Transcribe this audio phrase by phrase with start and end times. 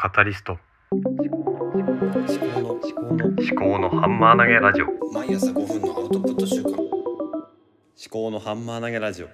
[0.00, 0.56] カタリスト。
[0.92, 4.86] 思考の思考の思考のハンマー投げラジオ。
[5.12, 6.86] 毎朝5分のアウトプット週間思
[8.08, 9.28] 考のハンマー投げラジオ。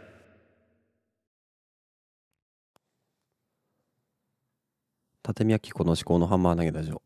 [5.29, 7.03] 立宮紀子の思考のハンマー投げラジオ。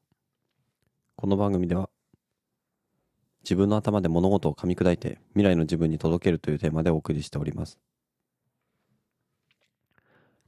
[1.16, 1.90] この番組では
[3.43, 7.80] 自分の頭で物事を噛み砕いて未来の自分に届けるというテーマでお送りしております。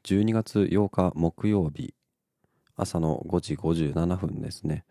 [0.04, 1.92] 12月8日木曜日
[2.80, 4.84] 朝の5時57分ですね。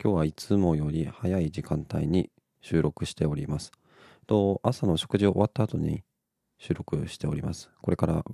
[0.00, 3.72] 今日はいつもより早い時間帯に収録しております。
[4.28, 6.04] と朝の食事を終わった後に
[6.58, 7.70] 収録しております。
[7.82, 8.24] これから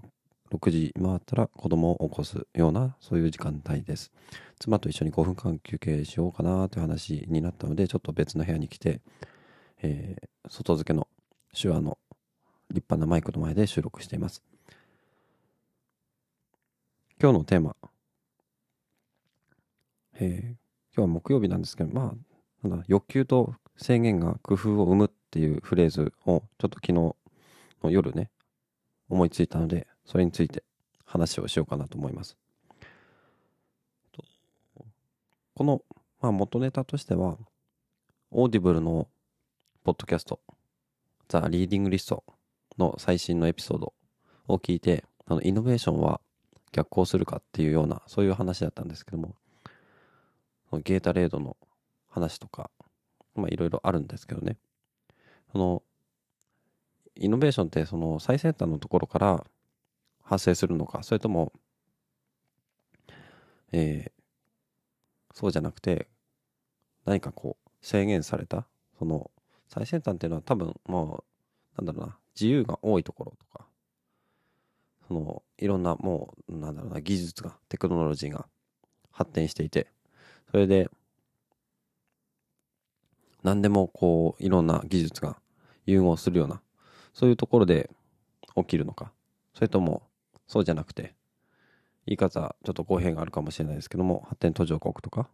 [0.53, 4.13] 6時回ったら子供を起こすようなそういう時間帯です。
[4.59, 9.01] 妻と一緒に5分間休憩しようかなという話になったのでちょっと別の部屋に来て、
[9.83, 11.07] えー外付けの
[11.55, 11.97] 手話の
[12.71, 14.43] 立派なマイクの前で収録しています。
[17.23, 17.77] 今日のテーマ、
[20.21, 20.61] えー
[20.93, 22.15] 今日は木曜日なんですけどま
[22.65, 27.17] あなんだ欲求と制限が工夫を生むっていうフレーズをちょっと昨日の
[27.85, 28.29] 夜ね
[29.09, 30.65] 思いついたのでそれについて
[31.05, 32.37] 話をしようかなと思います。
[35.55, 35.83] この、
[36.21, 37.37] まあ、元ネタとしては
[38.31, 39.09] オーディブルの
[39.85, 40.41] ポッドキャスト
[41.29, 42.25] The Reading List
[42.79, 43.93] の最新のエピソード
[44.49, 46.21] を聞いてあのイノベーションは
[46.73, 49.35] 逆行するかっていうようなそういう話だったんですけども
[50.79, 51.57] ゲータレードの
[52.09, 52.71] 話とか
[53.35, 54.57] まあいろいろあるんですけどね。
[55.53, 55.83] その
[57.17, 59.45] イノベーションってその最先端のところから
[60.23, 61.53] 発生するのかそれとも、
[63.73, 64.21] えー
[65.35, 66.09] そうじゃなくて
[67.05, 68.67] 何かこう制限された
[68.99, 69.31] その
[69.69, 71.25] 最先端っていうのは多分も
[71.79, 73.67] うなんだろうな自由が多いところとか
[75.09, 78.47] そのいろんなもうなんだろうな技術がテクノロジーが
[79.11, 79.87] 発展していて
[80.51, 80.91] それで
[83.43, 85.37] 何でもこういろんな技術が
[85.87, 86.61] 融合するような
[87.13, 87.91] そういうところで
[88.57, 89.13] 起きるのか。
[89.55, 90.03] それとも
[90.47, 91.15] そうじゃなくて
[92.07, 95.29] 言い方ちょっと語弊があるかもしれないですけども発展途上国とか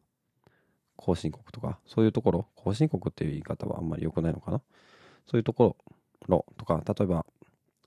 [0.96, 4.60] 後進国とかそういうところ後進国っていう言い方はあんまり良くないのかな。
[5.26, 5.76] そういうとこ
[6.28, 7.26] ろとか例えば、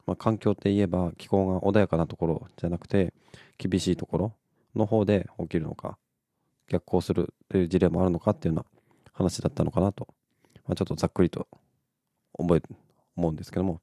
[0.05, 3.13] まあ、環境って言えば気候が穏やかなところじゃなくて
[3.57, 4.33] 厳しいところ
[4.75, 5.97] の方で起きるのか。
[6.69, 10.07] 逆行するという事例もあるのかっていうような話だったのかなと、
[10.65, 11.47] まあ、ちょっとざっくりと
[12.37, 12.61] 覚え
[13.17, 13.81] 思うんですけども。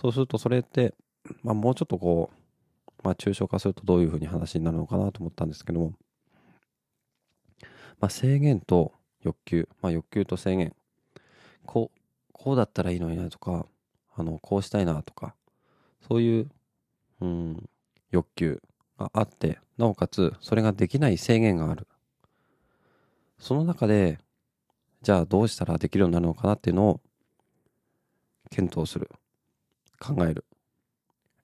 [0.00, 0.94] そうするとそれって、
[1.42, 5.92] まあ、もうちょっとこう、まあ、抽象化するとどういうふうに話になるのかなと思ったんですけども、
[8.00, 8.92] まあ、制限と
[9.22, 10.74] 欲求、まあ、欲求と制限。
[11.66, 12.00] こう
[12.32, 13.66] こうだったらいいのになとか
[14.16, 15.34] あのこうしたいなとか。
[16.08, 16.48] そういう、
[17.20, 17.68] うん、
[18.10, 18.62] 欲求
[18.98, 21.86] があってなおかつそれができない制限がある。
[23.40, 24.18] その中で
[25.02, 27.00] じゃあどうしたらできるようになるのかなっていうのを
[28.50, 29.10] 検討する。
[29.98, 30.44] 考える、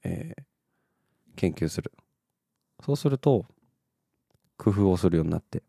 [0.05, 0.43] えー
[1.37, 1.93] 研究する。
[2.85, 3.47] そうすると
[4.57, 5.63] 工夫をするようになって。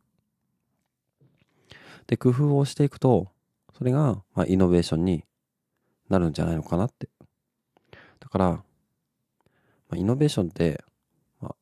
[2.08, 3.28] で工夫をしていくと
[3.78, 5.26] それが、まあ、イノベーションに
[6.10, 7.10] なるんじゃないのかなって。
[8.20, 8.64] だから、ま
[9.92, 10.84] あ、イノベーションって、
[11.42, 11.56] まあ、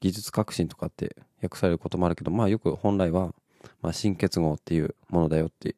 [0.00, 3.32] 技術革新とかって訳されることもあるけどまあよく本来は、
[3.82, 5.76] まあ、新結合っていうものだよって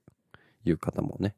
[0.65, 1.35] いう方もね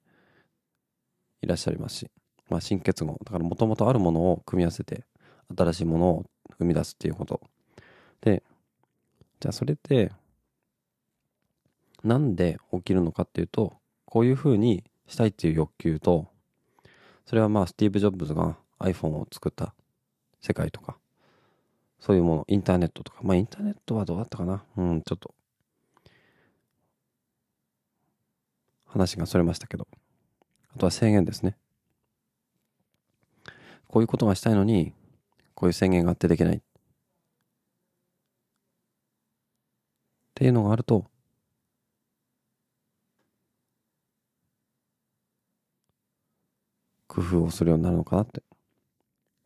[1.43, 2.10] いらっしゃいますし、
[2.49, 5.05] まあ、新結合だからもともとあるものを組み合わせて
[5.56, 6.25] 新しいものを
[6.59, 7.41] 生み出すっていうこと。
[8.21, 8.43] で
[9.41, 10.12] じゃあそれって
[12.03, 13.75] なんで起きるのかっていうと
[14.05, 16.26] こういうふうにしたいっていう欲求と
[17.26, 19.75] それはまあスティーブ・ジョブズが iPhone を作った
[20.41, 20.97] 世界とか
[22.00, 23.21] そういうものインターネットとか。
[23.22, 24.62] まあインターネットはどうだったかな？
[24.76, 25.34] うんちょっと。
[28.94, 29.88] 話がそれましたけど。
[30.77, 31.56] あとは制限ですね。
[33.88, 34.93] こういうことがしたいのに
[35.55, 36.56] こういう制限があってできない。
[36.59, 36.60] っ
[40.35, 41.11] ていうのがあると
[47.08, 48.44] 工夫をするようになるのかなって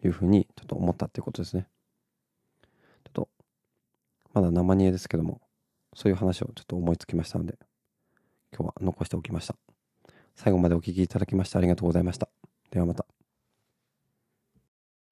[0.05, 1.67] いうふうにちょっと思ったっていうことですね。
[3.05, 3.29] ちょっと
[4.35, 5.41] まだ生煮えですけども
[5.95, 7.68] そういう話をちょっと思いつきましたので。
[8.57, 9.57] 今日は残しておきました。
[10.35, 12.29] 最後までお聞きいただきましてありがとうございました。
[12.71, 13.05] ではまた。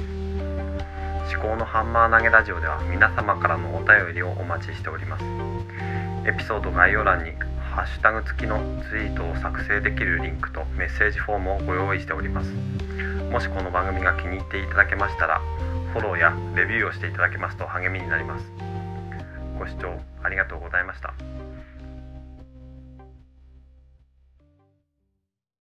[0.00, 5.24] 思考のハンマー投げラジオでは皆様からのお便りをお待ちしております
[6.26, 7.32] エピソード概要欄に
[7.76, 12.50] ハッシュタグ付きのツイートを作成できるリンクとメッセージフォームをご用意しております
[13.30, 15.40] もしこの番組が気に入っていただけましたら
[15.92, 18.44] フォローやレビューをしていただけますと励みになります
[19.58, 21.12] ご視聴ありがとうございました